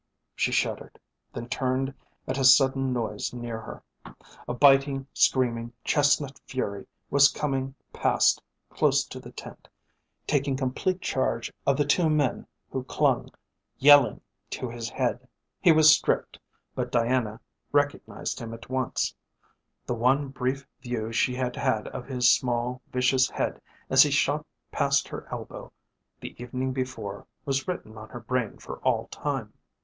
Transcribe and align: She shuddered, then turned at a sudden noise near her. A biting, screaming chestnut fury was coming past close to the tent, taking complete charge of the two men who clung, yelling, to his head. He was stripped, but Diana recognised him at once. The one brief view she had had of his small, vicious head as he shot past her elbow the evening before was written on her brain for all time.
She 0.35 0.51
shuddered, 0.51 0.99
then 1.31 1.47
turned 1.47 1.93
at 2.27 2.39
a 2.39 2.43
sudden 2.43 2.91
noise 2.91 3.33
near 3.33 3.59
her. 3.61 3.83
A 4.47 4.53
biting, 4.55 5.05
screaming 5.13 5.73
chestnut 5.83 6.41
fury 6.47 6.87
was 7.11 7.27
coming 7.27 7.75
past 7.93 8.41
close 8.71 9.05
to 9.05 9.19
the 9.19 9.31
tent, 9.31 9.67
taking 10.25 10.57
complete 10.57 11.01
charge 11.01 11.53
of 11.67 11.77
the 11.77 11.85
two 11.85 12.09
men 12.09 12.47
who 12.71 12.83
clung, 12.83 13.29
yelling, 13.77 14.21
to 14.49 14.69
his 14.71 14.89
head. 14.89 15.27
He 15.61 15.71
was 15.71 15.93
stripped, 15.95 16.39
but 16.73 16.91
Diana 16.91 17.39
recognised 17.71 18.39
him 18.39 18.55
at 18.55 18.71
once. 18.71 19.13
The 19.85 19.93
one 19.93 20.29
brief 20.29 20.65
view 20.81 21.11
she 21.11 21.35
had 21.35 21.55
had 21.55 21.87
of 21.89 22.07
his 22.07 22.27
small, 22.33 22.81
vicious 22.91 23.29
head 23.29 23.61
as 23.87 24.01
he 24.01 24.09
shot 24.09 24.47
past 24.71 25.09
her 25.09 25.27
elbow 25.31 25.71
the 26.19 26.35
evening 26.41 26.73
before 26.73 27.27
was 27.45 27.67
written 27.67 27.99
on 27.99 28.09
her 28.09 28.19
brain 28.19 28.57
for 28.57 28.79
all 28.79 29.05
time. 29.09 29.53